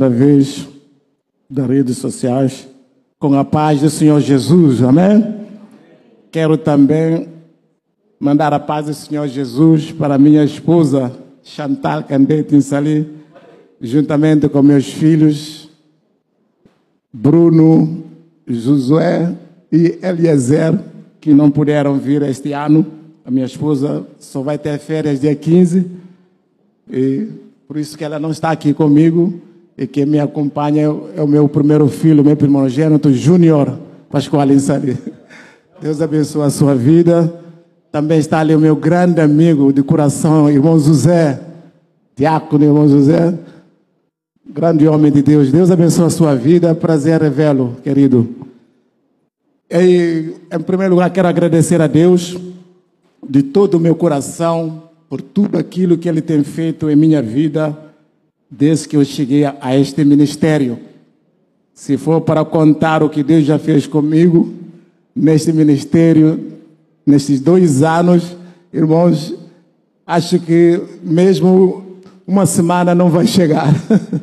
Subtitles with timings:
[0.00, 0.66] através
[1.50, 2.66] das redes sociais,
[3.18, 5.22] com a paz do Senhor Jesus, amém?
[6.32, 7.28] Quero também
[8.18, 13.10] mandar a paz do Senhor Jesus para minha esposa, Chantal Candete Insali,
[13.78, 15.68] juntamente com meus filhos,
[17.12, 18.02] Bruno,
[18.46, 19.34] Josué
[19.70, 20.80] e Eliezer,
[21.20, 22.86] que não puderam vir este ano.
[23.22, 25.90] A minha esposa só vai ter férias dia 15,
[26.90, 27.28] e
[27.68, 29.49] por isso que ela não está aqui comigo
[29.80, 33.78] e que me acompanha é o meu primeiro filho, meu primogênito, Júnior
[34.10, 34.98] Pascoal Insari.
[35.80, 37.32] Deus abençoe a sua vida.
[37.90, 41.40] Também está ali o meu grande amigo de coração, irmão José,
[42.14, 43.32] diácono irmão José,
[44.46, 45.50] grande homem de Deus.
[45.50, 46.74] Deus abençoe a sua vida.
[46.74, 48.28] Prazer revelo, querido.
[49.70, 52.36] E, em primeiro lugar, quero agradecer a Deus
[53.26, 57.89] de todo o meu coração por tudo aquilo que Ele tem feito em minha vida
[58.50, 60.78] desde que eu cheguei a este ministério.
[61.72, 64.52] Se for para contar o que Deus já fez comigo
[65.14, 66.52] neste ministério,
[67.06, 68.36] nesses dois anos,
[68.72, 69.34] irmãos,
[70.06, 73.72] acho que mesmo uma semana não vai chegar.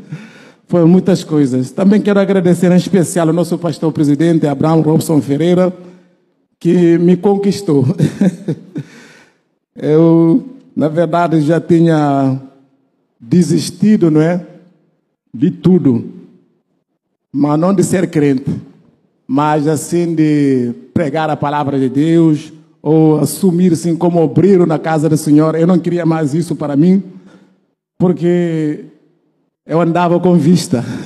[0.67, 1.71] Foram muitas coisas.
[1.71, 5.73] Também quero agradecer em especial ao nosso pastor presidente, Abraão Robson Ferreira,
[6.59, 7.85] que me conquistou.
[9.75, 12.41] Eu, na verdade, já tinha
[13.19, 14.45] desistido, não é?
[15.33, 16.05] De tudo.
[17.31, 18.55] Mas não de ser crente,
[19.27, 25.17] mas assim de pregar a palavra de Deus ou assumir-se como obreiro na casa do
[25.17, 25.55] Senhor.
[25.55, 27.03] Eu não queria mais isso para mim,
[27.97, 28.85] porque
[29.65, 30.83] eu andava com vista.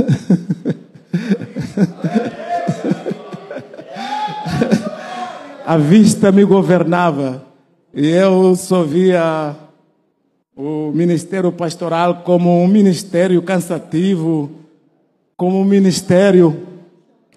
[5.66, 7.44] a vista me governava
[7.94, 9.56] e eu só via
[10.56, 14.52] o ministério pastoral como um ministério cansativo,
[15.38, 16.68] como um ministério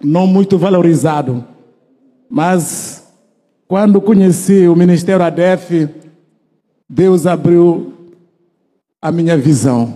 [0.02, 1.44] não muito valorizado.
[2.28, 3.06] Mas
[3.66, 5.88] quando conheci o ministério ADEF,
[6.88, 7.94] Deus abriu
[9.00, 9.94] a minha visão.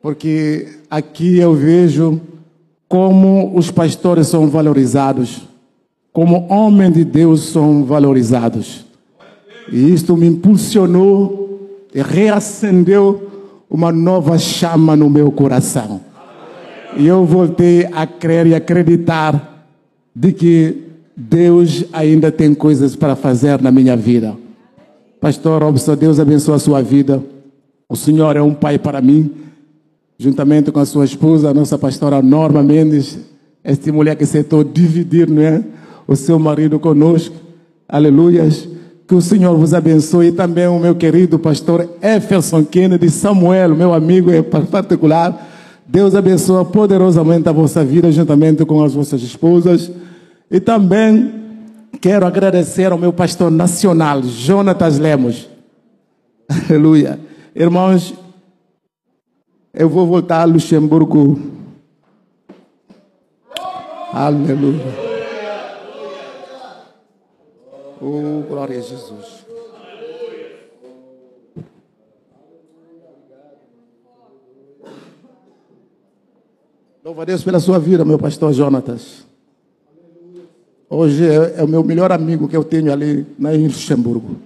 [0.00, 2.20] Porque aqui eu vejo
[2.88, 5.42] como os pastores são valorizados,
[6.12, 8.87] como homens de Deus são valorizados.
[9.70, 13.28] E isto me impulsionou e reacendeu
[13.70, 16.00] uma nova chama no meu coração.
[16.96, 19.66] E eu voltei a crer e acreditar
[20.14, 20.84] de que
[21.16, 24.36] Deus ainda tem coisas para fazer na minha vida.
[25.20, 27.22] Pastor Robson, Deus abençoe a sua vida.
[27.88, 29.30] O Senhor é um pai para mim,
[30.18, 33.18] juntamente com a sua esposa, a nossa pastora Norma Mendes,
[33.62, 35.62] esta mulher que aceitou dividir não é?
[36.06, 37.34] o seu marido conosco.
[37.88, 38.68] Aleluias.
[39.08, 43.94] Que o Senhor vos abençoe e também o meu querido pastor Efferson Kennedy Samuel, meu
[43.94, 45.48] amigo em particular.
[45.86, 49.90] Deus abençoe poderosamente a vossa vida, juntamente com as vossas esposas.
[50.50, 51.32] E também
[52.02, 55.48] quero agradecer ao meu pastor nacional, Jonatas Lemos.
[56.68, 57.18] Aleluia.
[57.56, 58.12] Irmãos,
[59.72, 61.40] eu vou voltar a Luxemburgo.
[64.12, 65.07] Aleluia.
[68.00, 69.44] Oh, glória a Jesus.
[77.04, 79.26] Louva a Deus pela sua vida, meu pastor Jonatas.
[80.88, 84.36] Hoje é, é, o meu melhor amigo que eu tenho ali na em Luxemburgo.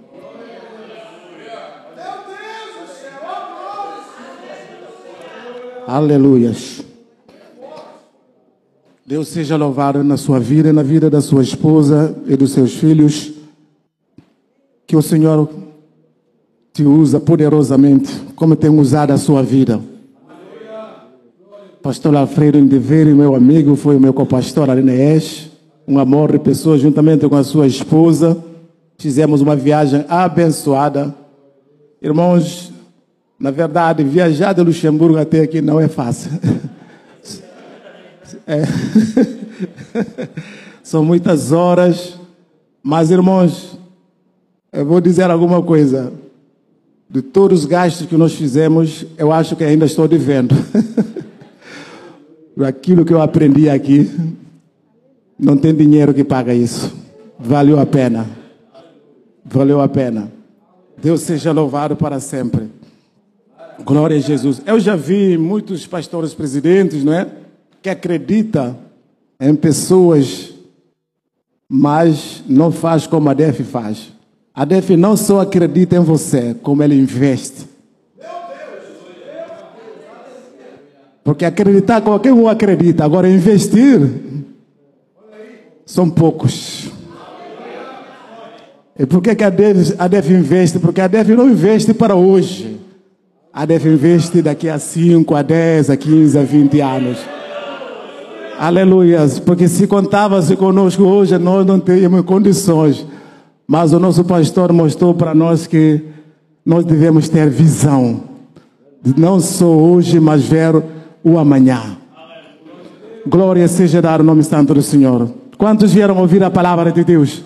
[5.85, 6.83] Aleluias.
[9.05, 12.73] Deus seja louvado na sua vida e na vida da sua esposa e dos seus
[12.73, 13.32] filhos.
[14.93, 15.49] Que o Senhor
[16.71, 19.81] te usa poderosamente, como tem usado a sua vida.
[21.81, 25.49] Pastor Alfredo Indiveiro, meu amigo, foi o meu co-pastor ali na ES.
[25.87, 28.37] Um amor de pessoa, juntamente com a sua esposa.
[28.99, 31.15] Fizemos uma viagem abençoada.
[31.99, 32.71] Irmãos,
[33.39, 36.29] na verdade, viajar de Luxemburgo até aqui não é fácil.
[38.45, 38.61] É.
[40.83, 42.19] São muitas horas.
[42.83, 43.79] Mas, irmãos,
[44.73, 46.11] eu vou dizer alguma coisa.
[47.07, 50.55] De todos os gastos que nós fizemos, eu acho que ainda estou devendo.
[52.65, 54.09] Aquilo que eu aprendi aqui,
[55.37, 56.91] não tem dinheiro que paga isso.
[57.37, 58.27] Valeu a pena.
[59.45, 60.31] Valeu a pena.
[60.97, 62.69] Deus seja louvado para sempre.
[63.83, 64.61] Glória a Jesus.
[64.65, 67.27] Eu já vi muitos pastores presidentes, não é?
[67.81, 68.75] Que acredita
[69.39, 70.53] em pessoas,
[71.67, 74.12] mas não faz como a DEF faz.
[74.55, 77.65] A DEF não só acredita em você, como ele investe.
[81.23, 83.03] Porque acreditar, qualquer um acredita.
[83.03, 83.99] Agora, investir,
[85.85, 86.91] são poucos.
[88.99, 90.77] E por que, a, DEF, a investe?
[90.77, 92.79] Porque a DEF não investe para hoje.
[93.51, 97.17] A DEF investe daqui a 5, a 10, a 15, a 20 anos.
[98.59, 99.39] Aleluias.
[99.39, 103.03] Porque se contava-se conosco hoje, nós não teríamos condições.
[103.73, 105.99] Mas o nosso pastor mostrou para nós que
[106.63, 108.21] nós devemos ter visão.
[109.17, 110.75] Não só hoje, mas ver
[111.23, 111.97] o amanhã.
[113.25, 115.27] Glória seja dar o nome santo do Senhor.
[115.57, 117.43] Quantos vieram ouvir a palavra de Deus?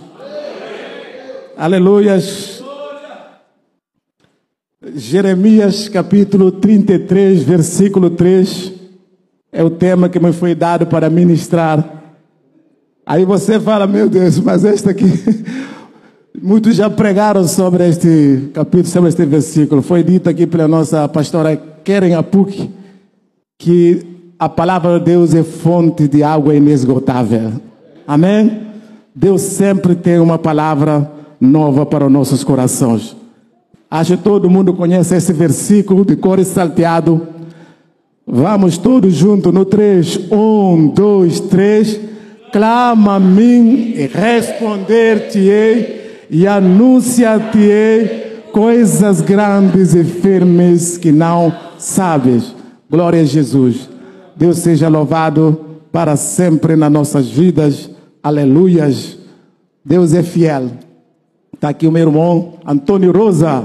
[1.56, 2.62] Aleluias.
[4.96, 8.74] Jeremias capítulo 33, versículo 3
[9.50, 12.20] é o tema que me foi dado para ministrar.
[13.06, 15.06] Aí você fala, meu Deus, mas este aqui,
[16.42, 19.82] muitos já pregaram sobre este capítulo, sobre este versículo.
[19.82, 22.70] Foi dito aqui pela nossa pastora Keren Apuk
[23.58, 24.06] que
[24.38, 27.54] a palavra de Deus é fonte de água inesgotável.
[28.08, 28.68] Amém?
[29.16, 31.12] Deus sempre tem uma palavra
[31.42, 33.16] nova para os nossos corações.
[33.90, 37.28] Acho que todo mundo conhece esse versículo de cor salteado.
[38.26, 40.30] Vamos todos juntos no 3.
[40.32, 42.00] 1, 2, 3.
[42.52, 45.98] Clama a mim e responder-te-ei
[46.30, 52.56] e anunciar-te-ei coisas grandes e firmes que não sabes.
[52.90, 53.90] Glória a Jesus.
[54.36, 55.60] Deus seja louvado
[55.92, 57.90] para sempre nas nossas vidas.
[58.22, 59.18] Aleluias.
[59.84, 60.72] Deus é fiel.
[61.54, 63.64] Está aqui o meu irmão Antônio Rosa.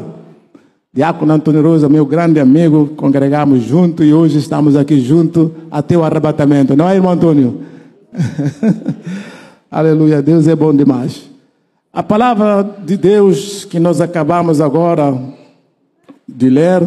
[0.94, 6.04] Diácono Antônio Rosa, meu grande amigo, congregamos junto e hoje estamos aqui junto até o
[6.04, 6.76] arrebatamento.
[6.76, 7.62] Não é, irmão Antônio?
[9.70, 11.31] Aleluia, Deus é bom demais.
[11.94, 15.14] A palavra de Deus que nós acabamos agora
[16.26, 16.82] de ler,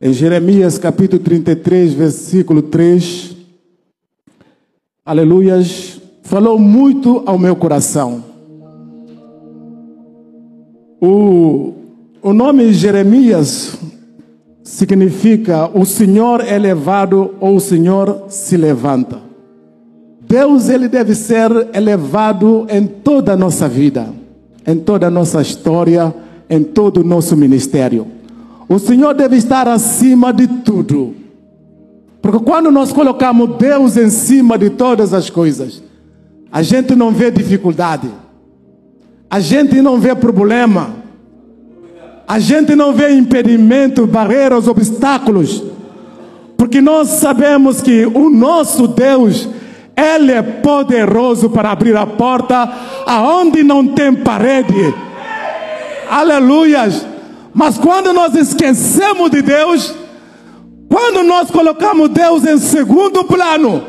[0.00, 3.36] em Jeremias capítulo 33, versículo 3,
[5.04, 8.24] aleluias, falou muito ao meu coração.
[10.98, 11.74] O,
[12.22, 13.78] o nome Jeremias
[14.62, 19.25] significa o Senhor é elevado ou o Senhor se levanta.
[20.28, 24.08] Deus ele deve ser elevado em toda a nossa vida,
[24.66, 26.14] em toda a nossa história,
[26.50, 28.06] em todo o nosso ministério.
[28.68, 31.14] O Senhor deve estar acima de tudo.
[32.20, 35.80] Porque quando nós colocamos Deus em cima de todas as coisas,
[36.50, 38.10] a gente não vê dificuldade.
[39.30, 40.90] A gente não vê problema.
[42.26, 45.62] A gente não vê impedimento, barreiras, obstáculos.
[46.56, 49.48] Porque nós sabemos que o nosso Deus,
[49.96, 52.70] Ele é poderoso para abrir a porta
[53.06, 54.94] aonde não tem parede.
[56.10, 57.06] Aleluias.
[57.54, 59.94] Mas quando nós esquecemos de Deus,
[60.90, 63.86] quando nós colocamos Deus em segundo plano,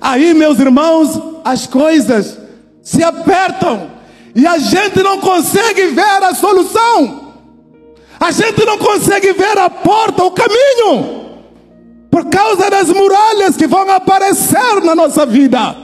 [0.00, 2.38] aí, meus irmãos, as coisas
[2.82, 3.90] se apertam.
[4.34, 7.32] E a gente não consegue ver a solução.
[8.20, 11.15] A gente não consegue ver a porta, o caminho.
[12.16, 15.76] Por causa das muralhas que vão aparecer na nossa vida.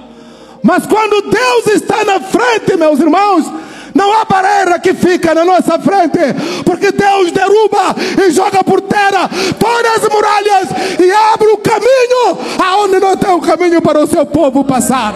[0.63, 3.53] Mas quando Deus está na frente, meus irmãos,
[3.95, 6.19] não há barreira que fica na nossa frente,
[6.65, 7.95] porque Deus derruba
[8.27, 13.41] e joga por terra todas as muralhas e abre o caminho aonde não tem o
[13.43, 15.15] caminho para o seu povo passar.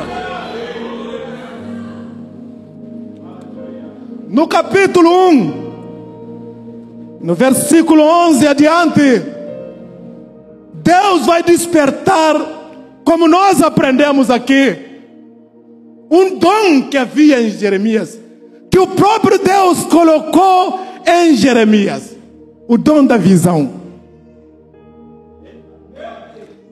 [4.29, 5.67] no capítulo 1,
[7.23, 9.36] no versículo 11 adiante,
[10.87, 12.37] Deus vai despertar,
[13.05, 14.77] como nós aprendemos aqui,
[16.09, 18.17] um dom que havia em Jeremias,
[18.71, 22.15] que o próprio Deus colocou em Jeremias
[22.69, 23.69] o dom da visão.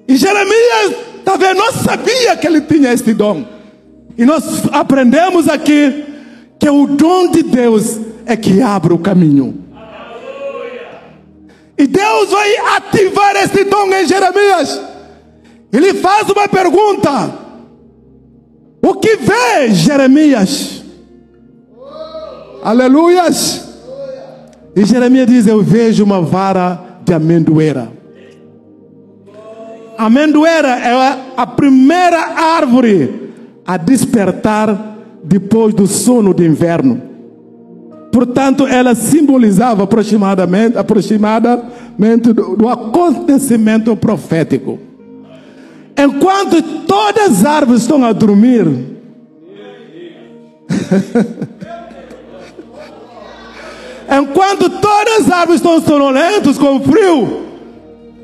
[0.07, 0.95] E Jeremias
[1.25, 3.45] talvez não sabia que ele tinha este dom.
[4.17, 6.05] E nós aprendemos aqui
[6.61, 9.64] que o dom de Deus é que abre o caminho.
[11.77, 14.81] E Deus vai ativar esse dom em Jeremias.
[15.73, 17.35] Ele faz uma pergunta:
[18.83, 20.85] O que vê Jeremias?
[22.63, 23.69] Aleluias.
[24.77, 27.93] E Jeremias diz: Eu vejo uma vara de amendoeira.
[29.99, 32.19] Amendoeira é a primeira
[32.57, 33.33] árvore
[33.67, 37.14] a despertar depois do sono de inverno.
[38.15, 44.79] Portanto, ela simbolizava aproximadamente, aproximadamente do, do acontecimento profético.
[45.99, 48.69] Enquanto todas as árvores estão a dormir,
[54.09, 57.47] enquanto todas as árvores estão sonolentas com frio,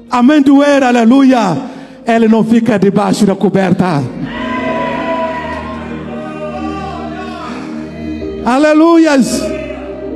[0.09, 1.59] amendoeira, aleluia,
[2.07, 4.05] ele não fica debaixo da coberta.
[8.45, 9.60] Aleluias.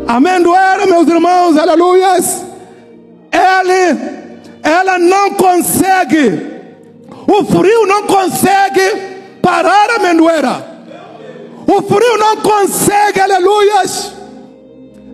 [0.07, 2.45] Amendoeira, meus irmãos, aleluias.
[3.33, 3.99] Ele,
[4.63, 6.53] ela não consegue,
[7.27, 10.75] o frio não consegue parar a amendoeira.
[11.67, 14.13] O frio não consegue, aleluias,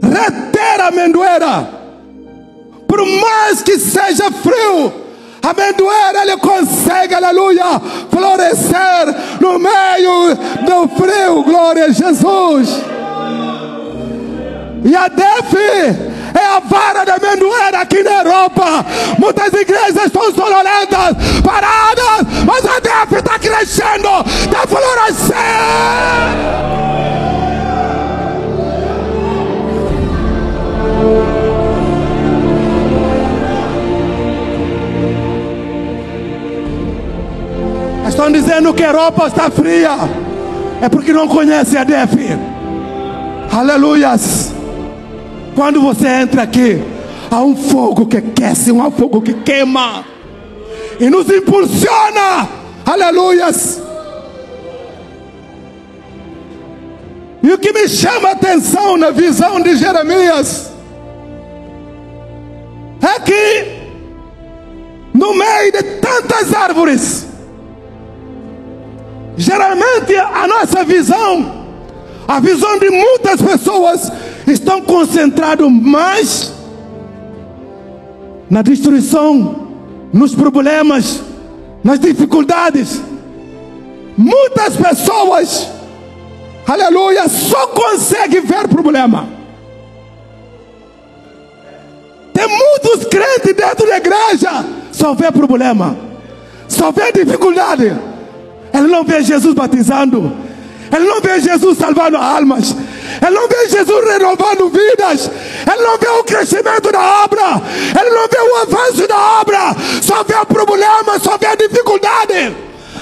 [0.02, 1.80] reter a amendoeira.
[2.86, 4.92] Por mais que seja frio,
[5.42, 7.80] a amendoeira ele consegue, aleluia,
[8.10, 10.34] florescer no meio
[10.66, 11.42] do frio.
[11.44, 12.99] Glória a Jesus.
[14.82, 15.56] E a DEF
[16.34, 18.84] é a vara da amendoeira aqui na Europa.
[19.18, 26.60] Muitas igrejas estão sonolentas, paradas, mas a DEF está crescendo, está florescendo.
[38.08, 39.96] Estão dizendo que a Europa está fria.
[40.82, 42.16] É porque não conhece a DEF.
[43.52, 44.49] Aleluias.
[45.54, 46.82] Quando você entra aqui,
[47.30, 50.04] há um fogo que aquece, um fogo que queima
[50.98, 52.48] e nos impulsiona.
[52.84, 53.80] Aleluias.
[57.42, 60.70] E o que me chama a atenção na visão de Jeremias
[63.02, 63.80] é que
[65.14, 67.26] no meio de tantas árvores,
[69.36, 71.66] geralmente a nossa visão,
[72.28, 74.12] a visão de muitas pessoas
[74.50, 76.52] estão concentrados mais
[78.48, 79.68] na destruição,
[80.12, 81.22] nos problemas,
[81.84, 83.00] nas dificuldades.
[84.16, 85.68] Muitas pessoas,
[86.66, 89.28] aleluia, só conseguem ver problema.
[92.34, 95.96] Tem muitos crentes dentro da igreja, só vê problema,
[96.68, 97.96] só vê dificuldade.
[98.72, 100.32] Ele não vê Jesus batizando,
[100.94, 102.74] ele não vê Jesus salvando almas.
[103.20, 105.30] Ele não vê Jesus renovando vidas.
[105.70, 107.62] Ele não vê o crescimento da obra.
[108.00, 109.76] Ele não vê o avanço da obra.
[110.02, 112.56] Só vê o problema, só vê a dificuldade.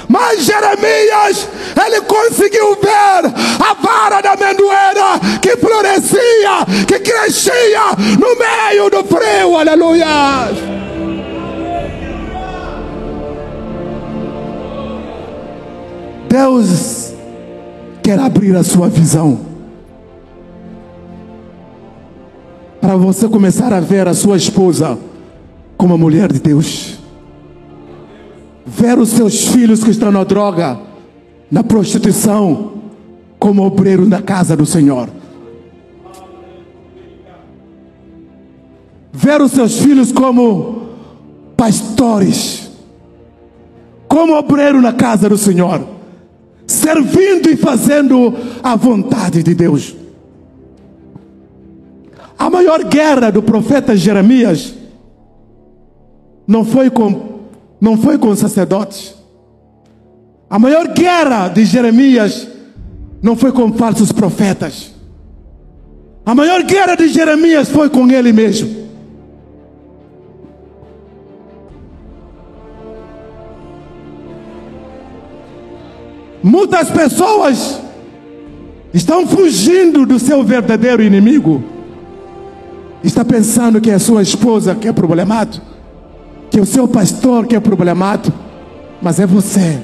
[0.09, 1.47] Mas Jeremias,
[1.85, 9.57] ele conseguiu ver a vara da amendoeira que florescia, que crescia no meio do frio.
[9.57, 10.07] Aleluia.
[16.29, 17.13] Deus
[18.03, 19.48] quer abrir a sua visão.
[22.81, 24.99] Para você começar a ver a sua esposa
[25.77, 26.99] como uma mulher de Deus.
[28.67, 30.79] Ver os seus filhos que estão na droga,
[31.51, 32.73] na prostituição,
[33.39, 35.09] como obreiro na casa do Senhor.
[39.13, 40.89] Ver os seus filhos como
[41.57, 42.71] pastores,
[44.07, 45.85] como obreiro na casa do Senhor,
[46.67, 48.33] servindo e fazendo
[48.63, 49.98] a vontade de Deus.
[52.39, 54.75] A maior guerra do profeta Jeremias
[56.47, 57.39] não foi com
[57.81, 59.15] não foi com sacerdotes.
[60.51, 62.49] A maior guerra de Jeremias
[63.23, 64.93] não foi com falsos profetas.
[66.25, 68.89] A maior guerra de Jeremias foi com ele mesmo.
[76.43, 77.81] Muitas pessoas
[78.95, 81.78] estão fugindo do seu verdadeiro inimigo.
[83.03, 85.65] Está pensando que é a sua esposa que é problemático,
[86.51, 88.37] que é o seu pastor que é problemático,
[89.01, 89.81] mas é você.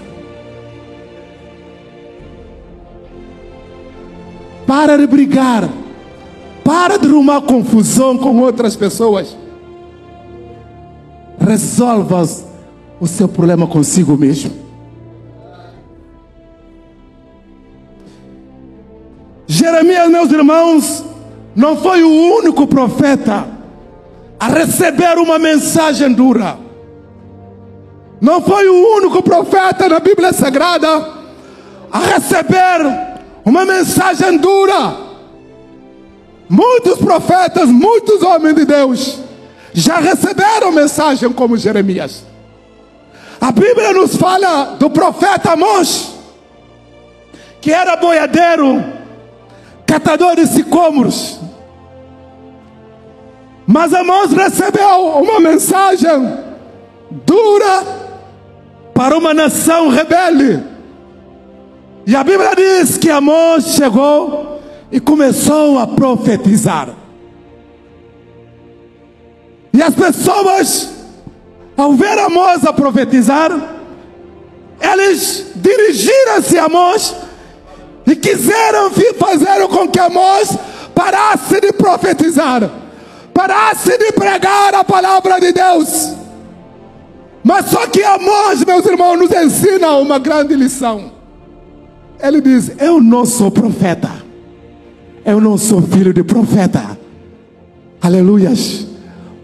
[4.66, 5.68] Para de brigar.
[6.64, 9.36] Para de arrumar confusão com outras pessoas.
[11.38, 12.22] Resolva
[12.98, 14.50] o seu problema consigo mesmo.
[19.46, 21.04] Jeremias, meus irmãos,
[21.54, 23.46] não foi o único profeta
[24.38, 26.58] a receber uma mensagem dura.
[28.20, 31.12] Não foi o único profeta na Bíblia Sagrada
[31.90, 34.96] a receber uma mensagem dura.
[36.48, 39.18] Muitos profetas, muitos homens de Deus
[39.72, 42.24] já receberam mensagem como Jeremias.
[43.40, 46.14] A Bíblia nos fala do profeta Amós,
[47.60, 48.82] que era boiadeiro,
[49.86, 51.43] catador de sicômoros.
[53.66, 56.38] Mas Amós recebeu uma mensagem
[57.10, 57.82] dura
[58.92, 60.62] para uma nação rebelde.
[62.06, 64.60] E a Bíblia diz que Amós chegou
[64.92, 66.90] e começou a profetizar.
[69.72, 70.94] E as pessoas
[71.76, 73.50] ao ver Amós a profetizar,
[74.80, 77.14] eles dirigiram-se a Amós
[78.06, 80.56] e quiseram fazer com que Amós
[80.94, 82.70] parasse de profetizar,
[83.34, 86.14] parasse de pregar a palavra de Deus.
[87.42, 91.12] Mas só que Amós, meus irmãos, nos ensina uma grande lição.
[92.18, 94.10] Ele diz: Eu não sou profeta,
[95.26, 96.98] eu não sou filho de profeta,
[98.00, 98.86] aleluias,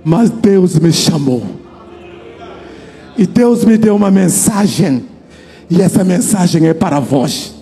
[0.02, 1.42] mas Deus me chamou,
[3.18, 5.04] e Deus me deu uma mensagem,
[5.68, 7.54] e essa mensagem é para vós.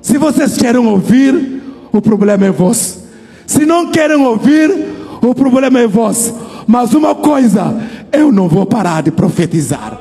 [0.00, 1.60] Se vocês querem ouvir,
[1.92, 3.00] o problema é vós.
[3.46, 6.32] Se não querem ouvir, o problema é vós.
[6.66, 7.74] Mas uma coisa,
[8.12, 9.98] eu não vou parar de profetizar.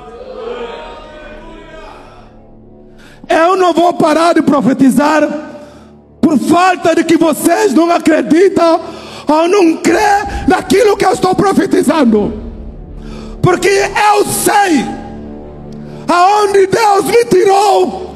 [3.28, 5.28] Eu não vou parar de profetizar
[6.20, 8.82] por falta de que vocês não acreditam
[9.28, 9.98] ou não crê
[10.48, 12.34] naquilo que eu estou profetizando.
[13.42, 14.86] Porque eu sei
[16.08, 18.10] aonde Deus me tirou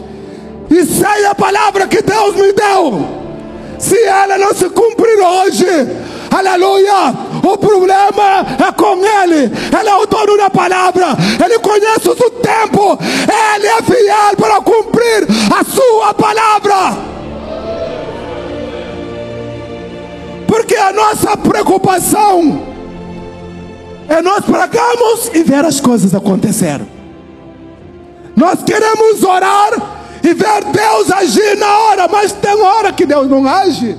[0.69, 3.23] e sei a palavra que Deus me deu.
[3.77, 5.65] Se ela não se cumprir hoje,
[6.37, 7.13] aleluia,
[7.43, 9.51] o problema é com Ele.
[9.79, 11.07] Ele é o dono da palavra,
[11.43, 12.97] Ele conhece o tempo,
[13.55, 17.13] Ele é fiel para cumprir a Sua palavra.
[20.47, 22.73] Porque a nossa preocupação
[24.07, 26.81] é nós pregamos e ver as coisas acontecer.
[28.35, 29.71] Nós queremos orar
[30.23, 33.97] e ver Deus agir na hora, mas tem hora que Deus não age.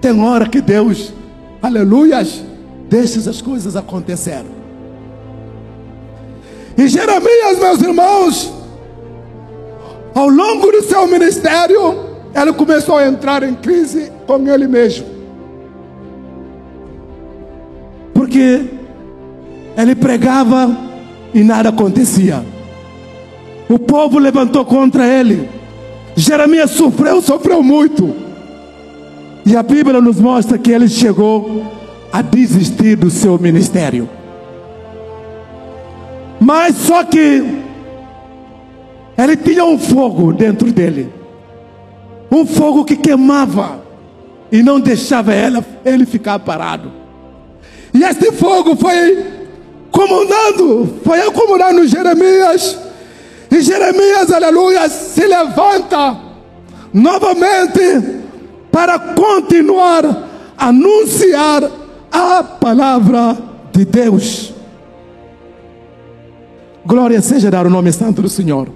[0.00, 1.12] Tem hora que Deus,
[1.62, 2.42] aleluias,
[2.88, 4.44] deixa as coisas acontecer.
[6.76, 8.52] E Jeremias, meus irmãos,
[10.14, 15.18] ao longo do seu ministério, ele começou a entrar em crise com ele mesmo.
[18.28, 18.68] porque
[19.76, 20.76] ele pregava
[21.32, 22.44] e nada acontecia.
[23.68, 25.48] O povo levantou contra ele.
[26.14, 28.14] Jeremias sofreu, sofreu muito.
[29.48, 31.64] E a Bíblia nos mostra que ele chegou
[32.12, 34.06] a desistir do seu ministério.
[36.38, 37.42] Mas só que
[39.16, 41.10] ele tinha um fogo dentro dele.
[42.30, 43.80] Um fogo que queimava
[44.52, 46.92] e não deixava ele, ele ficar parado.
[47.94, 49.24] E este fogo foi
[49.90, 52.76] comandando, foi acomodando Jeremias.
[53.50, 56.18] E Jeremias, aleluia, se levanta
[56.92, 58.27] novamente
[58.78, 60.06] para continuar
[60.56, 61.68] a anunciar
[62.12, 63.36] a palavra
[63.72, 64.54] de Deus.
[66.86, 68.68] Glória seja dar o nome santo do Senhor.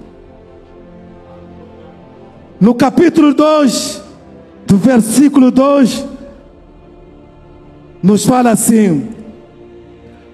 [2.60, 4.02] No capítulo 2,
[4.66, 6.04] do versículo 2,
[8.02, 9.08] nos fala assim: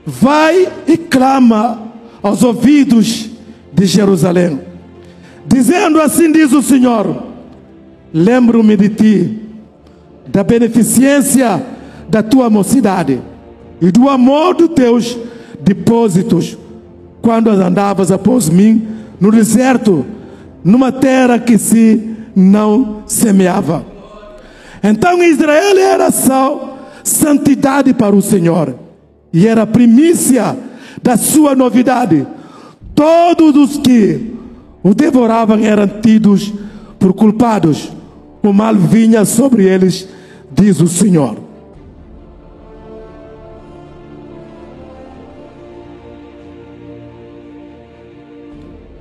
[0.06, 3.28] vai e clama aos ouvidos
[3.70, 4.62] de Jerusalém,
[5.46, 7.22] dizendo assim: diz o Senhor,
[8.14, 9.37] lembro-me de ti,
[10.28, 11.62] da beneficência
[12.08, 13.20] da tua mocidade
[13.80, 15.16] e do amor dos teus
[15.60, 16.56] depósitos,
[17.20, 18.86] quando andavas após mim
[19.20, 20.04] no deserto,
[20.62, 23.84] numa terra que se não semeava.
[24.82, 28.74] Então Israel era sal santidade para o Senhor.
[29.32, 30.56] E era primícia
[31.02, 32.26] da sua novidade.
[32.94, 34.34] Todos os que
[34.82, 36.52] o devoravam eram tidos
[36.98, 37.90] por culpados.
[38.42, 40.08] O mal vinha sobre eles,
[40.60, 41.36] diz o Senhor.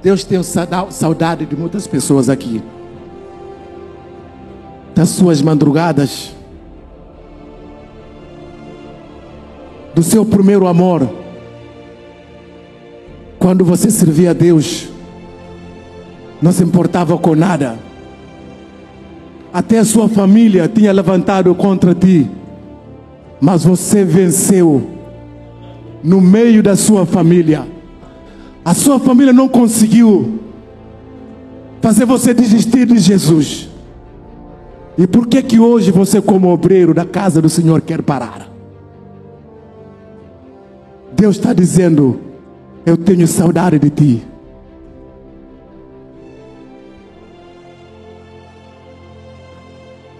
[0.04, 2.62] Deus tem saudade de muitas pessoas aqui.
[4.94, 6.32] Das suas madrugadas
[9.94, 11.10] do seu primeiro amor.
[13.40, 14.90] Quando você servia a Deus,
[16.42, 17.87] não se importava com nada.
[19.58, 22.30] Até a sua família tinha levantado contra ti,
[23.42, 24.88] mas você venceu
[26.04, 27.68] no meio da sua família.
[28.64, 30.42] A sua família não conseguiu
[31.82, 33.68] fazer você desistir de Jesus.
[34.96, 38.48] E por que que hoje você como obreiro da casa do Senhor quer parar?
[41.16, 42.20] Deus está dizendo:
[42.86, 44.28] Eu tenho saudade de ti.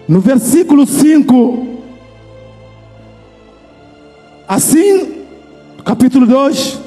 [0.08, 1.66] No versículo 5,
[4.48, 5.16] assim,
[5.84, 6.80] capítulo 2,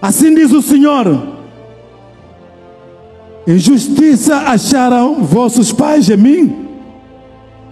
[0.00, 1.20] assim diz o Senhor:
[3.44, 6.68] Injustiça acharam vossos pais de mim,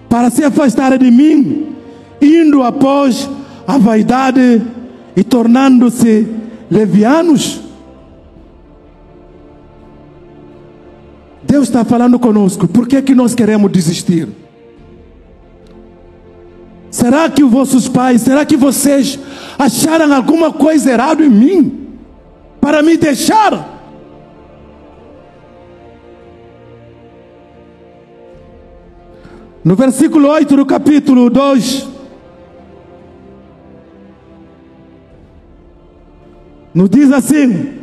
[0.09, 1.77] para se afastarem de mim,
[2.21, 3.31] indo após
[3.69, 4.61] a vaidade
[5.15, 6.27] e tornando-se
[6.69, 7.68] levianos?
[11.49, 14.29] Deus está falando conosco, por que, que nós queremos desistir?
[16.91, 19.19] Será que os vossos pais, será que vocês
[19.59, 21.89] acharam alguma coisa errada em mim
[22.61, 23.77] para me deixar?
[29.65, 31.89] No versículo 8 do capítulo 2,
[36.75, 37.78] nos diz assim: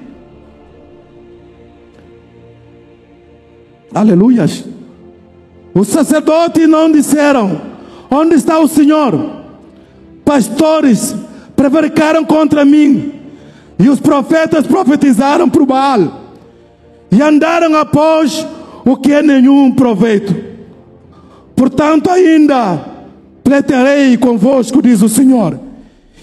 [3.95, 4.65] Aleluias.
[5.73, 7.61] Os sacerdotes não disseram:
[8.11, 9.43] Onde está o Senhor?
[10.25, 11.15] Pastores
[11.55, 13.13] prevaricaram contra mim,
[13.79, 16.23] e os profetas profetizaram para o Baal,
[17.09, 18.45] e andaram após
[18.83, 20.35] o que é nenhum proveito.
[21.55, 22.77] Portanto, ainda
[23.45, 25.57] pleitearei convosco, diz o Senhor,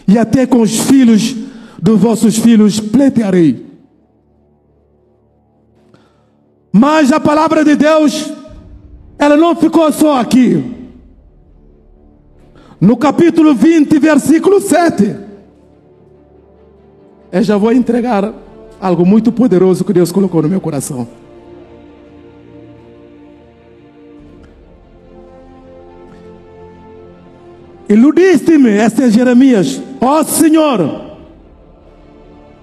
[0.07, 1.35] e até com os filhos
[1.81, 3.72] dos vossos filhos pleitearei.
[6.73, 8.33] Mas a palavra de Deus,
[9.19, 10.65] ela não ficou só aqui.
[12.81, 15.15] No capítulo 20, versículo 7,
[17.31, 18.33] eu já vou entregar
[18.81, 21.07] algo muito poderoso que Deus colocou no meu coração.
[27.89, 31.19] Iludiste-me, este é Jeremias, ó oh, Senhor,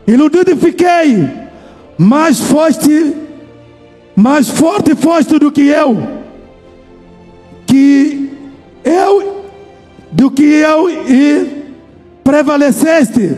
[0.08, 1.30] iludido fiquei,
[1.98, 3.16] mas foste,
[4.20, 5.98] mais forte foste do que eu,
[7.66, 8.30] que
[8.84, 9.46] eu,
[10.12, 11.74] do que eu e
[12.22, 13.38] prevaleceste.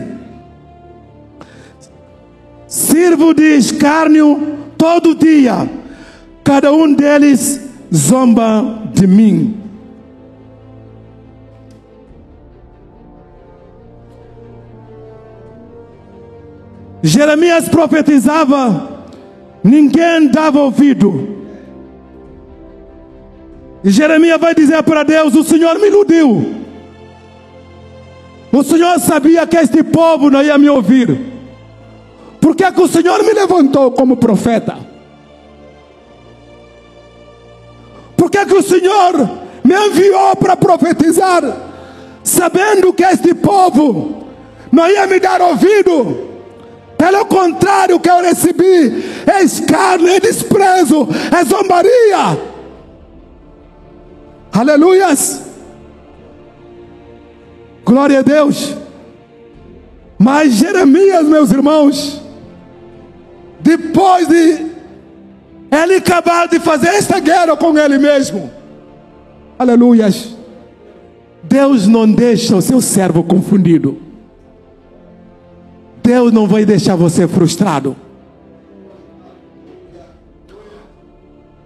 [2.66, 5.70] Sirvo de escárnio todo dia,
[6.42, 7.60] cada um deles
[7.94, 9.56] zomba de mim.
[17.04, 18.91] Jeremias profetizava,
[19.62, 21.42] ninguém dava ouvido.
[23.84, 26.54] E Jeremias vai dizer para Deus: O Senhor me iludiu.
[28.52, 31.32] O Senhor sabia que este povo não ia me ouvir.
[32.40, 34.76] Por que, que o Senhor me levantou como profeta?
[38.16, 39.30] Por que, que o Senhor
[39.64, 41.42] me enviou para profetizar,
[42.22, 44.26] sabendo que este povo
[44.70, 46.31] não ia me dar ouvido?
[47.02, 52.38] Pelo contrário, que eu recebi é escárnio, é desprezo, é zombaria.
[54.52, 55.42] Aleluias.
[57.84, 58.76] Glória a Deus.
[60.16, 62.22] Mas Jeremias, meus irmãos,
[63.58, 64.70] depois de
[65.72, 68.48] ele acabar de fazer esta guerra com ele mesmo,
[69.58, 70.36] aleluias,
[71.42, 74.01] Deus não deixa o seu servo confundido.
[76.02, 77.96] Deus não vai deixar você frustrado.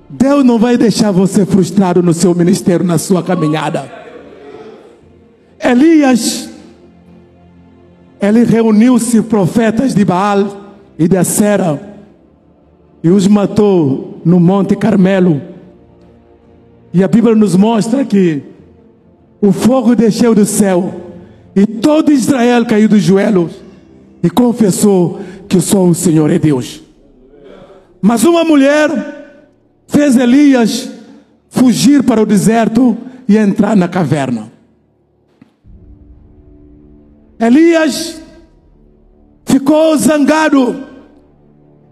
[0.09, 3.91] Deus não vai deixar você frustrado no seu ministério, na sua caminhada.
[5.59, 6.51] Elias,
[8.21, 11.97] ele reuniu-se profetas de Baal e de Acera
[13.03, 15.41] e os matou no Monte Carmelo.
[16.93, 18.43] E a Bíblia nos mostra que
[19.41, 20.95] o fogo desceu do céu
[21.55, 23.66] e todo Israel caiu dos joelhos
[24.27, 26.83] e confessou que só o Senhor é Deus.
[28.03, 28.91] Mas uma mulher
[29.87, 30.91] fez Elias
[31.49, 34.51] fugir para o deserto e entrar na caverna.
[37.39, 38.21] Elias
[39.45, 40.85] ficou zangado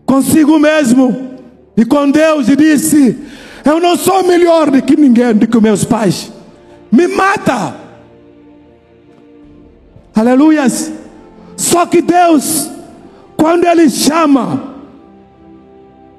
[0.05, 1.37] consigo mesmo
[1.77, 3.17] e com Deus e disse:
[3.65, 6.33] Eu não sou melhor do que ninguém, do que meus pais.
[6.91, 7.77] Me mata.
[10.13, 11.04] Aleluias.
[11.57, 12.71] Só que Deus,
[13.37, 14.75] quando Ele chama,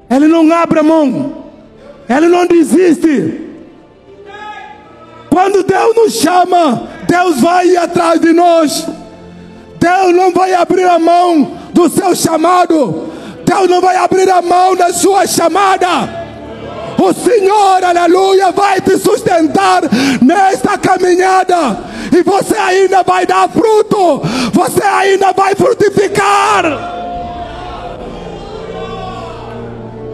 [0.10, 1.46] Ele não abre a mão,
[2.10, 3.42] Ele não desiste.
[5.30, 8.88] Quando Deus nos chama, Deus vai atrás de nós.
[9.78, 13.10] Deus não vai abrir a mão do seu chamado.
[13.46, 16.25] Deus não vai abrir a mão da sua chamada.
[16.98, 19.82] O Senhor, aleluia, vai te sustentar
[20.22, 21.78] nesta caminhada.
[22.12, 24.22] E você ainda vai dar fruto.
[24.54, 26.64] Você ainda vai frutificar.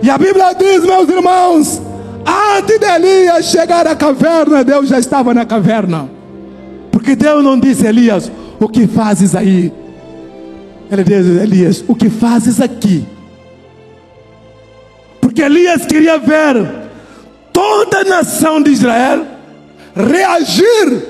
[0.01, 1.81] E a Bíblia diz, meus irmãos,
[2.57, 6.09] antes de Elias chegar à caverna, Deus já estava na caverna.
[6.91, 9.71] Porque Deus não disse, Elias, o que fazes aí?
[10.91, 13.05] Ele diz, Elias, o que fazes aqui?
[15.31, 16.69] Porque Elias queria ver
[17.53, 19.25] toda a nação de Israel
[19.95, 21.03] reagir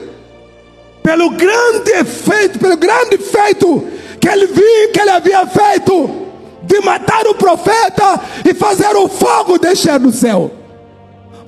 [1.02, 3.84] pelo grande efeito, pelo grande feito
[4.20, 6.28] que ele viu que ele havia feito
[6.62, 10.52] de matar o profeta e fazer o fogo descer do céu.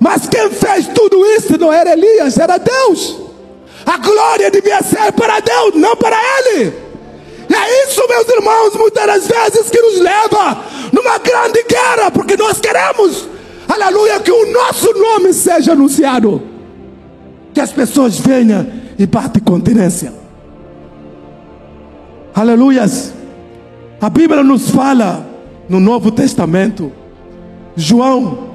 [0.00, 3.20] Mas quem fez tudo isso não era Elias, era Deus.
[3.86, 6.74] A glória devia ser para Deus, não para ele.
[7.54, 12.60] É isso, meus irmãos, muitas das vezes que nos leva numa grande guerra, porque nós
[12.60, 13.28] queremos,
[13.68, 16.40] aleluia, que o nosso nome seja anunciado.
[17.52, 20.12] Que as pessoas venham e batem continência.
[22.32, 23.12] Aleluias.
[24.00, 25.26] A Bíblia nos fala
[25.68, 26.92] no Novo Testamento,
[27.74, 28.50] João,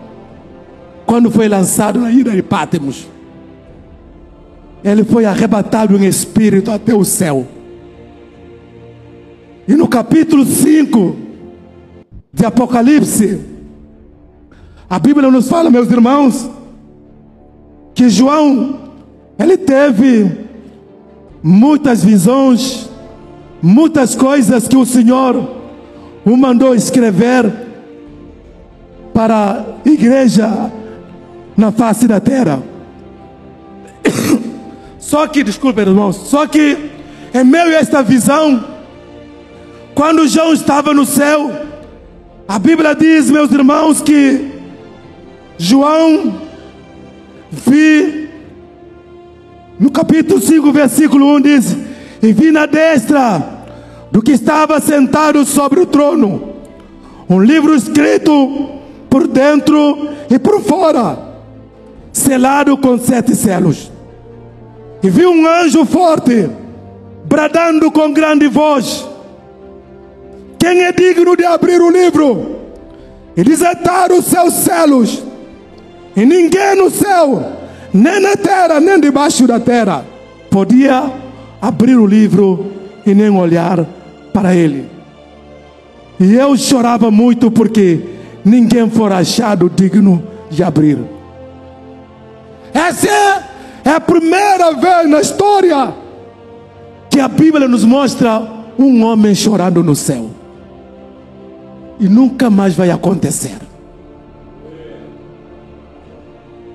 [1.05, 3.07] quando foi lançado na ilha de Pátimos,
[4.83, 7.45] ele foi arrebatado em espírito até o céu.
[9.67, 11.28] E no capítulo 5
[12.39, 13.41] de Apocalipse,
[14.89, 16.49] a Bíblia nos fala, meus irmãos,
[17.93, 18.79] que João,
[19.37, 20.47] ele teve
[21.43, 22.89] muitas visões,
[23.61, 25.57] muitas coisas que o Senhor
[26.23, 27.51] o mandou escrever
[29.13, 30.71] para a igreja
[31.57, 32.63] na face da terra.
[34.97, 36.89] Só que, desculpe, irmãos, só que
[37.33, 38.63] em meio a esta visão,
[39.93, 41.68] quando João estava no céu,
[42.49, 44.53] a Bíblia diz, meus irmãos, que
[45.55, 46.41] João
[47.51, 48.27] vi
[49.79, 51.77] no capítulo 5, versículo 1 diz:
[52.23, 53.67] E vi na destra
[54.11, 56.55] do que estava sentado sobre o trono
[57.29, 58.79] um livro escrito
[59.11, 61.19] por dentro e por fora,
[62.11, 63.91] selado com sete selos.
[65.03, 66.49] E vi um anjo forte,
[67.25, 69.07] bradando com grande voz:
[70.59, 72.57] Quem é digno de abrir o livro
[73.35, 75.23] e desatar os seus selos?
[76.15, 77.53] E ninguém no céu,
[77.93, 80.05] nem na terra, nem debaixo da terra,
[80.51, 81.11] podia
[81.61, 82.73] abrir o livro
[83.05, 83.85] e nem olhar
[84.33, 84.89] para ele.
[86.19, 88.01] E eu chorava muito porque
[88.43, 90.99] ninguém for achado digno de abrir.
[92.73, 93.43] Essa
[93.85, 95.93] é a primeira vez na história
[97.09, 98.41] que a Bíblia nos mostra
[98.77, 100.38] um homem chorando no céu.
[101.99, 103.57] E nunca mais vai acontecer.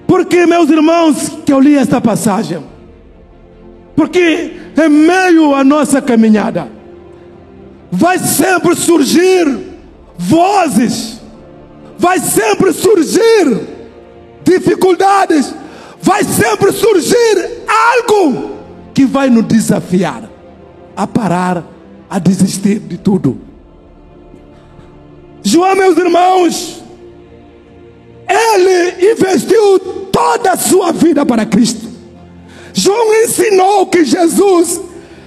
[0.06, 2.62] Porque, meus irmãos, que eu li esta passagem,
[3.96, 6.68] porque em meio à nossa caminhada,
[7.90, 9.74] vai sempre surgir
[10.16, 11.20] vozes,
[11.98, 13.60] vai sempre surgir
[14.44, 15.54] dificuldades,
[16.00, 18.50] vai sempre surgir algo
[18.92, 20.28] que vai nos desafiar
[20.96, 21.64] a parar,
[22.08, 23.53] a desistir de tudo.
[25.44, 26.83] João, meus irmãos,
[28.26, 29.78] ele investiu
[30.11, 31.87] toda a sua vida para Cristo.
[32.72, 34.80] João ensinou que Jesus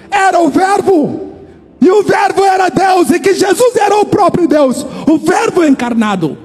[0.09, 1.33] era o Verbo,
[1.79, 6.35] e o Verbo era Deus, e que Jesus era o próprio Deus, o Verbo encarnado.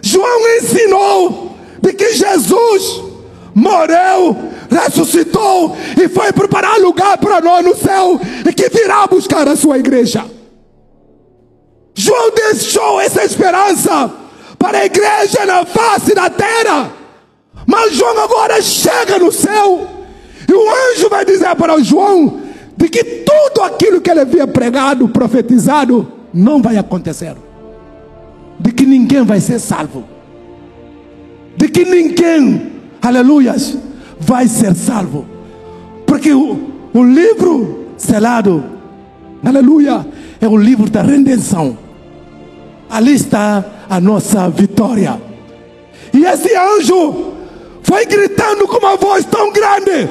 [0.00, 3.02] João ensinou de que Jesus
[3.52, 4.36] morreu,
[4.70, 9.78] ressuscitou e foi preparar lugar para nós no céu e que virá buscar a sua
[9.78, 10.33] igreja.
[12.04, 14.12] João deixou essa esperança
[14.58, 16.92] para a igreja na face da terra.
[17.66, 19.88] Mas João agora chega no céu
[20.46, 22.40] e o anjo vai dizer para João
[22.76, 27.34] de que tudo aquilo que ele havia pregado, profetizado, não vai acontecer.
[28.60, 30.04] De que ninguém vai ser salvo.
[31.56, 33.78] De que ninguém, aleluias,
[34.20, 35.24] vai ser salvo.
[36.06, 38.62] Porque o, o livro selado,
[39.42, 40.06] aleluia,
[40.38, 41.83] é o livro da redenção.
[42.88, 45.20] Ali está a nossa vitória.
[46.12, 47.34] E esse anjo
[47.82, 50.08] foi gritando com uma voz tão grande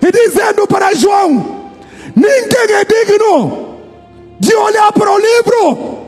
[0.00, 1.70] e dizendo para João:
[2.14, 3.78] Ninguém é digno
[4.40, 5.98] de olhar para o livro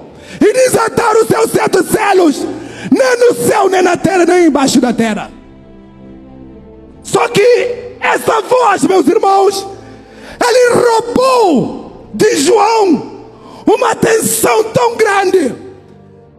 [0.40, 2.46] e desatar os seus sete selos,
[2.90, 5.30] nem no céu, nem na terra, nem embaixo da terra.
[7.02, 9.66] Só que essa voz, meus irmãos,
[10.40, 13.20] ele roubou de João
[13.66, 15.69] uma atenção tão grande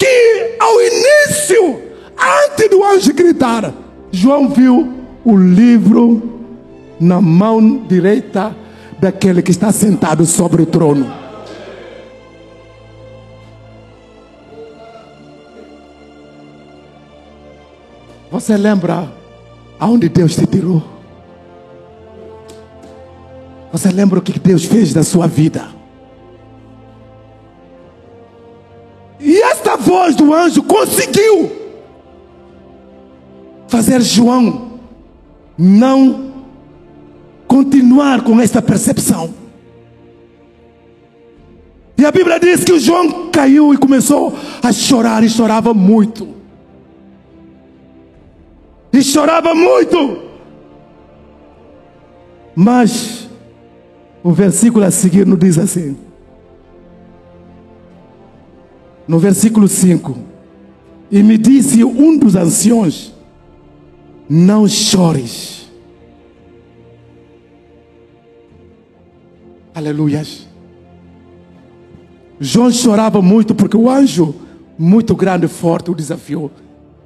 [0.01, 1.79] que ao início,
[2.17, 3.71] antes do anjo gritar,
[4.11, 4.91] João viu
[5.23, 6.41] o livro
[6.99, 8.55] na mão direita
[8.99, 11.13] daquele que está sentado sobre o trono.
[18.31, 19.07] Você lembra
[19.79, 20.81] aonde Deus te tirou?
[23.71, 25.80] Você lembra o que Deus fez na sua vida?
[29.21, 31.51] E esta voz do anjo conseguiu
[33.67, 34.79] fazer João
[35.57, 36.33] não
[37.47, 39.33] continuar com esta percepção.
[41.97, 46.27] E a Bíblia diz que o João caiu e começou a chorar e chorava muito.
[48.91, 50.23] E chorava muito.
[52.55, 53.29] Mas
[54.23, 55.95] o versículo a seguir nos diz assim:
[59.11, 60.17] no versículo 5:
[61.11, 63.13] E me disse um dos anciões:
[64.29, 65.69] Não chores.
[69.75, 70.47] Aleluias.
[72.39, 74.33] João chorava muito porque o anjo,
[74.79, 76.49] muito grande e forte, o desafiou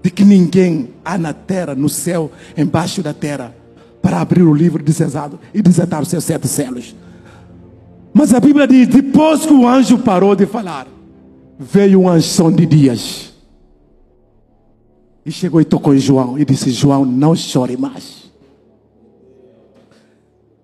[0.04, 3.56] de que ninguém há na terra, no céu, embaixo da terra,
[4.00, 6.96] para abrir o livro desejado e desatar os seus sete selos.
[8.14, 10.86] Mas a Bíblia diz: depois que o anjo parou de falar,
[11.58, 13.34] veio um ancião de dias.
[15.26, 18.32] E chegou e tocou em João e disse: João, não chore mais.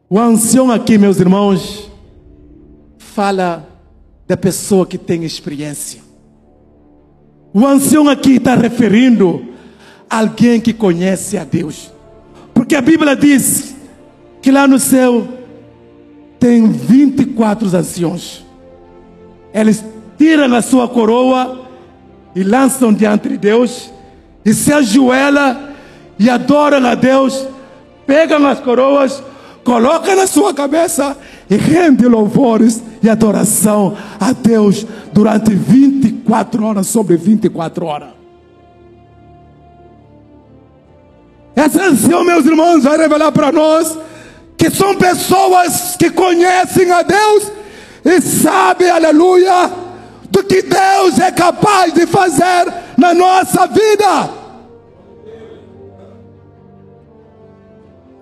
[0.09, 1.89] O ancião aqui, meus irmãos,
[2.97, 3.67] fala
[4.27, 6.01] da pessoa que tem experiência.
[7.53, 9.45] O ancião aqui está referindo
[10.09, 11.91] a alguém que conhece a Deus.
[12.53, 13.75] Porque a Bíblia diz
[14.41, 15.27] que lá no céu
[16.39, 18.45] tem 24 anciões.
[19.53, 19.83] Eles
[20.21, 21.61] tiram a sua coroa
[22.35, 23.91] e lançam diante de Deus,
[24.45, 25.69] e se ajoelham
[26.19, 27.47] e adoram a Deus,
[28.05, 29.23] pegam as coroas,
[29.63, 31.17] colocam na sua cabeça
[31.49, 38.09] e rendem louvores e adoração a Deus durante 24 horas sobre 24 horas.
[41.55, 43.97] Essa ancião, meus irmãos, vai revelar para nós
[44.55, 47.51] que são pessoas que conhecem a Deus
[48.05, 49.89] e sabem, aleluia,
[50.31, 54.41] do que Deus é capaz de fazer na nossa vida.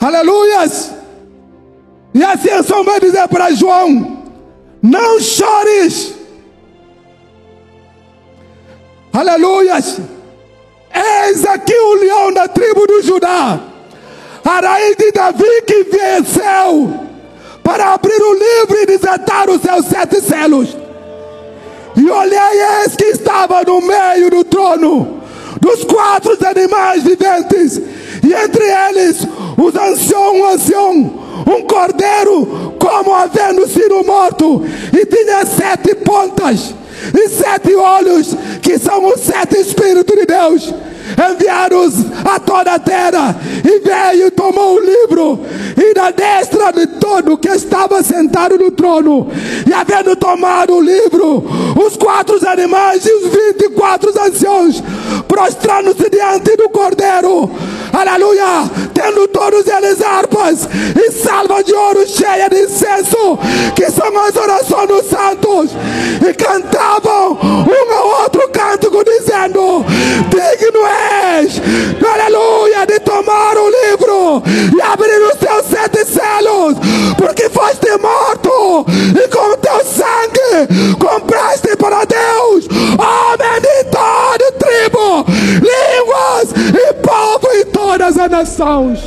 [0.02, 0.92] Aleluias!
[2.14, 4.24] E assim a ação vai dizer para João:
[4.82, 6.16] Não chores.
[9.14, 10.00] Aleluias!
[10.92, 13.60] Eis aqui o leão da tribo do Judá,
[14.44, 17.08] a raiz de Davi que venceu
[17.64, 20.79] para abrir o livro e desatar os seus sete selos.
[22.00, 25.20] E olhei, eis que estava no meio do trono
[25.60, 27.78] dos quatro animais viventes,
[28.24, 30.94] e entre eles os ancião, um ancião,
[31.46, 36.74] um cordeiro, como havendo sido morto, e tinha sete pontas
[37.14, 40.74] e sete olhos, que são os sete Espíritos de Deus
[41.32, 41.94] enviados
[42.26, 45.40] a toda a terra, e veio e tomou o livro,
[45.78, 49.28] e na destra de todo que estava sentado no trono,
[49.68, 51.44] e havendo tomado o livro,
[51.86, 54.84] os quatro animais e os vinte e quatro anciãos,
[55.28, 57.50] prostrando-se diante do cordeiro,
[57.94, 63.38] aleluia, tendo todos eles harpas e salva de ouro cheia de incenso,
[63.76, 65.72] que são as orações dos santos,
[66.28, 69.86] e cantavam um ao outro cântico, dizendo:
[70.30, 70.86] Digno
[71.40, 71.62] és,
[72.04, 74.44] aleluia, de tomar o livro
[74.76, 76.76] e abrir os teus sete selos,
[77.18, 82.68] porque foste morto e com teu sangue compraste para Deus
[83.00, 85.26] homem de toda tribo,
[85.62, 89.00] línguas e povo e todas as nações.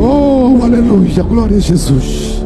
[0.00, 2.40] Oh, aleluia, glória a Jesus.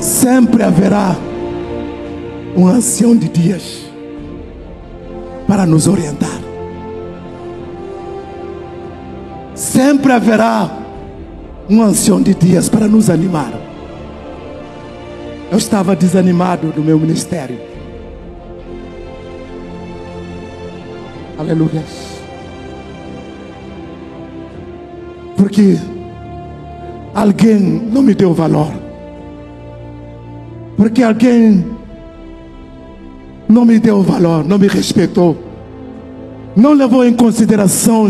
[0.00, 1.14] Sempre haverá
[2.56, 3.82] um ancião de dias
[5.46, 6.40] para nos orientar.
[9.54, 10.70] Sempre haverá
[11.68, 13.52] um ancião de dias para nos animar.
[15.50, 17.71] Eu estava desanimado do meu ministério.
[21.42, 21.82] Aleluia.
[25.36, 25.76] Porque
[27.12, 28.72] alguém não me deu valor.
[30.76, 31.66] Porque alguém
[33.48, 35.36] não me deu valor, não me respeitou.
[36.54, 38.08] Não levou em consideração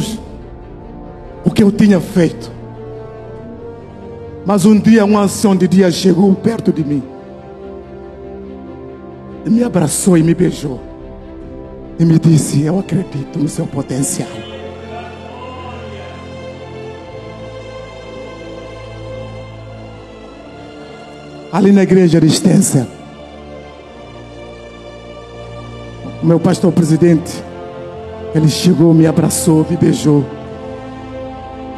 [1.42, 2.52] o que eu tinha feito.
[4.44, 7.02] Mas um dia um ancião de dia chegou perto de mim.
[9.46, 10.91] E me abraçou e me beijou.
[11.98, 14.28] E me disse: Eu acredito no seu potencial.
[21.52, 22.88] Ali na igreja de Estência,
[26.22, 27.42] o meu pastor presidente,
[28.34, 30.24] ele chegou, me abraçou, me beijou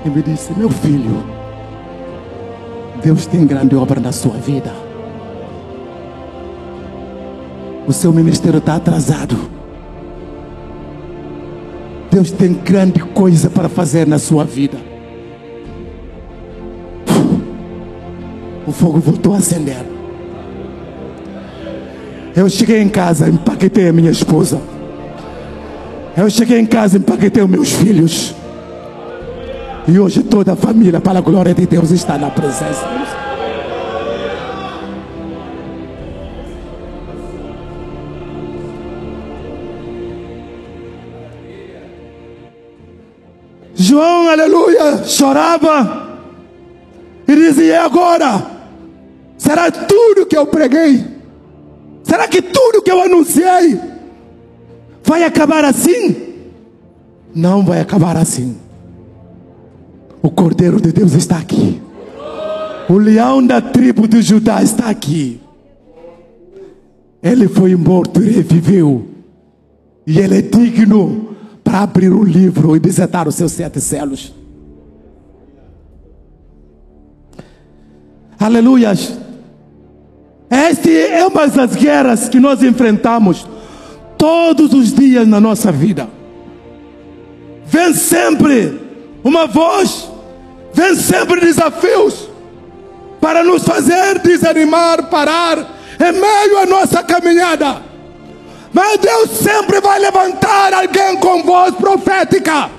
[0.05, 1.25] e me disse: Meu filho,
[3.03, 4.73] Deus tem grande obra na sua vida.
[7.87, 9.54] O seu ministério está atrasado.
[12.15, 14.79] Deus tem grande coisa para fazer na sua vida.
[18.65, 19.85] O fogo voltou a acender.
[22.37, 24.61] Eu cheguei em casa, empaquetei a minha esposa.
[26.17, 28.33] Eu cheguei em casa, empaquetei os meus filhos.
[29.89, 32.87] E hoje toda a família, para a glória de Deus, está na presença.
[32.93, 33.24] João,
[44.35, 46.19] aleluia, chorava
[47.27, 48.55] e dizia: e agora?
[49.39, 51.05] Será tudo que eu preguei?
[52.03, 53.81] Será que tudo que eu anunciei
[55.03, 56.35] vai acabar assim?
[57.35, 58.57] Não vai acabar assim.
[60.23, 61.83] O Cordeiro de Deus está aqui.
[62.89, 65.41] O leão da tribo de Judá está aqui.
[67.23, 69.07] Ele foi morto e reviveu.
[70.07, 71.24] E ele é digno
[71.75, 74.33] para abrir o livro e desatar os seus sete selos.
[78.39, 79.19] Aleluias.
[80.49, 83.45] Esta é uma das guerras que nós enfrentamos
[84.17, 86.09] todos os dias na nossa vida.
[87.67, 88.81] Vem sempre
[89.25, 90.09] uma voz,
[90.73, 92.29] vem sempre desafios
[93.21, 95.59] para nos fazer desanimar, parar
[95.99, 97.94] em meio à nossa caminhada.
[98.75, 102.71] Mas Deus sempre vai levantar alguém com voz profética.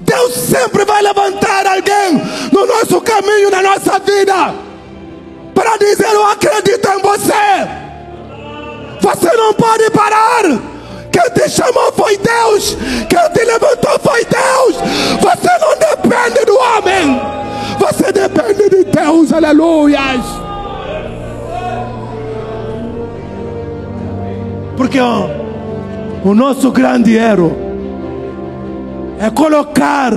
[0.00, 4.64] Deus sempre vai levantar alguém no nosso caminho, na nossa vida
[5.54, 7.32] para dizer: Eu acredito em você.
[9.00, 10.42] Você não pode parar.
[11.12, 12.76] Quem te chamou foi Deus.
[13.08, 14.76] Quem te levantou foi Deus.
[15.20, 17.20] Você não depende do homem.
[17.78, 19.32] Você depende de Deus.
[19.32, 20.43] Aleluias.
[24.76, 25.28] Porque ó,
[26.24, 27.56] o nosso grande erro
[29.20, 30.12] é colocar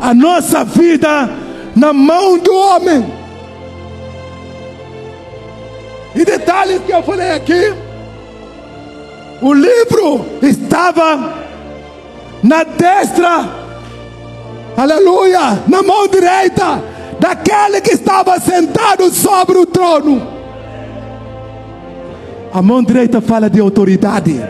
[0.00, 1.28] a nossa vida
[1.74, 3.12] na mão do homem.
[6.14, 7.74] E detalhes que eu falei aqui:
[9.42, 11.34] o livro estava
[12.42, 13.48] na destra,
[14.76, 16.82] aleluia, na mão direita
[17.18, 20.37] daquele que estava sentado sobre o trono.
[22.52, 24.40] A mão direita fala de autoridade.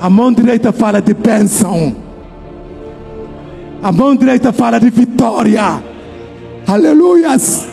[0.00, 1.96] A mão direita fala de bênção.
[3.82, 5.82] A mão direita fala de vitória.
[6.66, 7.66] Aleluias.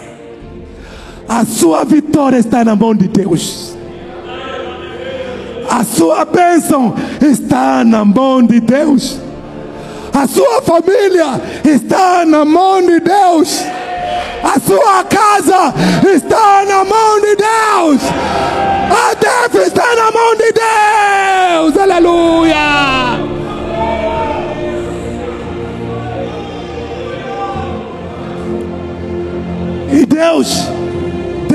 [1.28, 3.75] A sua vitória está na mão de Deus.
[5.69, 9.19] A sua bênção está na mão de Deus.
[10.13, 13.63] A sua família está na mão de Deus.
[14.43, 15.73] A sua casa
[16.15, 16.46] está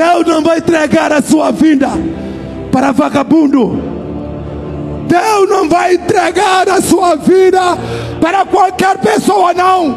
[0.02, 1.88] Deus não vai entregar a sua vida
[2.72, 3.80] para vagabundo.
[5.06, 7.60] Deus não vai entregar a sua vida
[8.20, 9.96] para qualquer pessoa, não.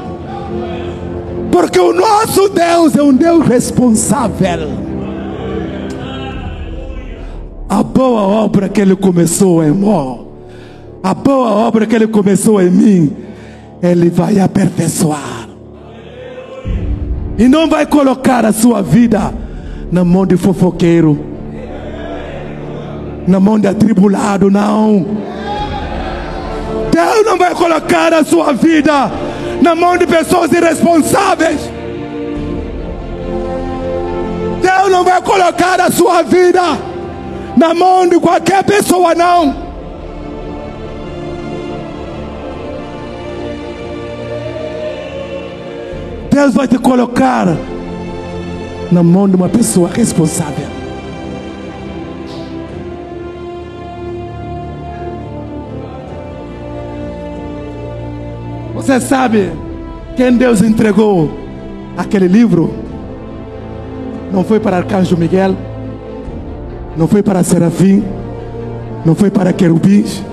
[1.51, 4.85] Porque o nosso Deus é um Deus responsável.
[7.67, 10.19] A boa obra que Ele começou em mim,
[11.01, 13.11] a boa obra que Ele começou em mim,
[13.81, 15.49] Ele vai aperfeiçoar.
[17.39, 19.44] E não vai colocar a sua vida
[19.91, 21.19] na mão de fofoqueiro,
[23.27, 25.05] na mão de atribulado, não.
[26.91, 29.11] Deus não vai colocar a sua vida
[29.61, 31.59] na mão de pessoas irresponsáveis.
[34.61, 36.61] Deus não vai colocar a sua vida
[37.57, 39.65] na mão de qualquer pessoa, não.
[46.29, 47.47] Deus vai te colocar
[48.95, 50.65] na mão de uma pessoa responsável.
[58.73, 59.51] Você sabe
[60.15, 61.29] quem Deus entregou
[61.97, 62.73] aquele livro?
[64.31, 65.55] Não foi para Arcanjo Miguel,
[66.95, 68.01] não foi para Serafim,
[69.05, 70.23] não foi para querubins.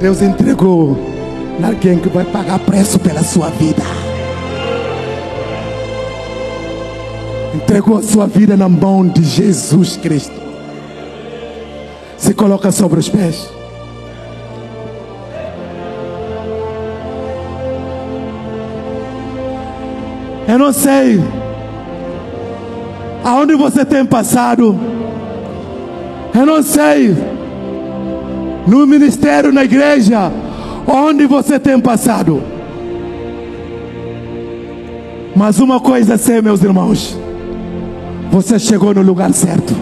[0.00, 0.96] Deus entregou
[1.62, 3.82] alguém que vai pagar preço pela sua vida.
[7.54, 10.40] Entregou a sua vida na mão de Jesus Cristo.
[12.16, 13.46] Se coloca sobre os pés.
[20.48, 21.20] Eu não sei
[23.22, 24.80] aonde você tem passado.
[26.34, 27.14] Eu não sei
[28.66, 30.30] no ministério, na igreja,
[30.86, 32.42] onde você tem passado.
[35.34, 37.18] Mas uma coisa sei, meus irmãos,
[38.30, 39.74] você chegou no lugar certo.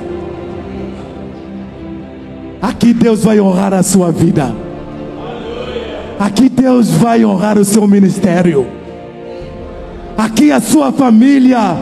[2.60, 4.54] Aqui Deus vai honrar a sua vida.
[6.18, 8.66] Aqui Deus vai honrar o seu ministério.
[10.16, 11.76] Aqui a sua família,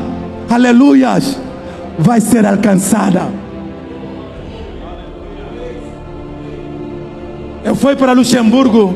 [0.51, 1.39] aleluias,
[1.99, 3.46] vai ser alcançada.
[7.67, 8.95] Eu fui para Luxemburgo,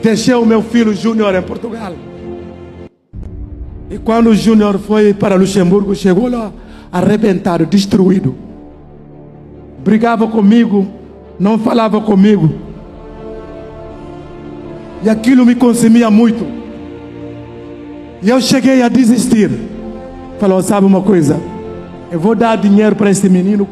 [0.00, 1.92] deixei o meu filho Júnior em Portugal.
[3.90, 6.52] E quando o Júnior foi para Luxemburgo, chegou lá
[6.92, 8.36] arrebentado, destruído.
[9.82, 10.86] Brigava comigo,
[11.40, 12.54] não falava comigo.
[15.02, 16.46] E aquilo me consumia muito.
[18.22, 19.50] E eu cheguei a desistir.
[20.38, 21.40] Falou: sabe uma coisa?
[22.12, 23.66] Eu vou dar dinheiro para esse menino,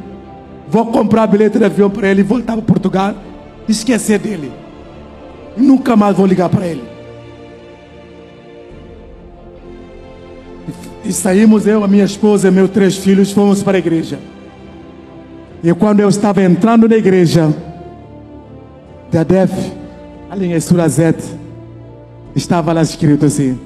[0.69, 3.15] vou comprar bilhete de avião para ele voltar para Portugal,
[3.71, 4.53] esquecer dele.
[5.57, 6.85] Nunca mais vou ligar para ele.
[11.05, 14.19] E saímos, eu, a minha esposa e meus três filhos, fomos para a igreja.
[15.63, 17.55] E quando eu estava entrando na igreja,
[19.11, 19.53] da DEF,
[20.31, 21.25] ali em Surazete,
[22.35, 23.59] estava lá escrito assim: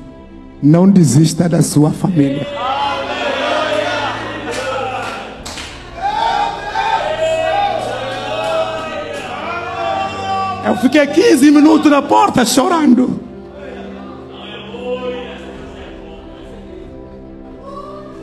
[0.63, 2.47] Não desista da sua família.
[10.65, 13.21] Eu fiquei 15 minutos na porta chorando.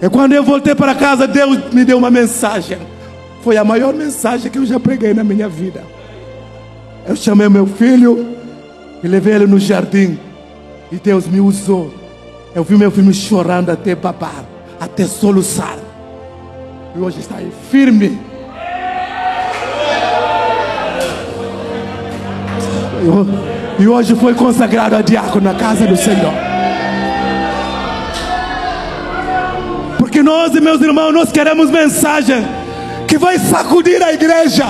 [0.02, 2.80] E quando eu voltei para casa, Deus me deu uma mensagem.
[3.44, 5.84] Foi a maior mensagem que eu já preguei na minha vida.
[7.08, 8.36] Eu chamei meu filho
[9.04, 10.18] e levei ele no jardim.
[10.92, 11.94] E Deus me usou.
[12.56, 14.44] Eu vi meu filho chorando até babar,
[14.80, 15.78] até soluçar.
[16.96, 18.31] E hoje está aí firme.
[23.80, 26.34] E hoje foi consagrado a diácono na casa do Senhor.
[29.98, 32.46] Porque nós, meus irmãos, nós queremos mensagem
[33.08, 34.66] que vai sacudir a igreja.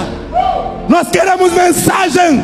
[0.88, 2.44] Nós queremos mensagem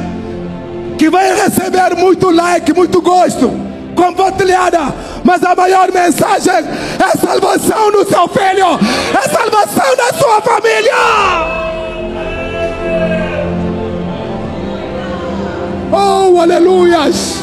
[0.98, 3.52] que vai receber muito like, muito gosto,
[3.96, 4.94] compartilhada.
[5.24, 8.80] Mas a maior mensagem é salvação do seu filho,
[9.18, 11.57] é salvação da sua família.
[16.00, 17.38] Oh, aleluias!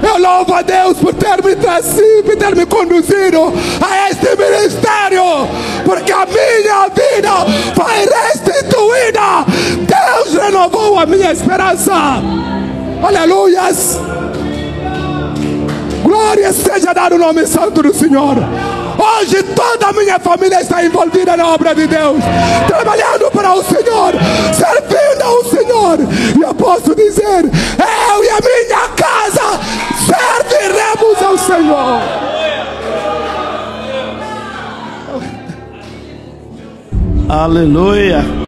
[0.00, 5.48] Eu louvo a Deus por ter me trazido, por ter me conduzido a este ministério,
[5.84, 7.32] porque a minha vida
[7.74, 9.44] foi restituída.
[9.84, 12.22] Deus renovou a minha esperança.
[13.02, 13.98] Aleluias!
[16.04, 18.36] Glória seja dada o nome santo do Senhor.
[18.98, 22.18] Hoje toda a minha família está envolvida na obra de Deus,
[22.66, 24.12] trabalhando para o Senhor,
[24.54, 25.98] servindo ao Senhor.
[26.38, 29.60] E eu posso dizer: eu e a minha casa
[30.06, 32.26] serviremos ao Senhor.
[37.28, 38.45] Aleluia.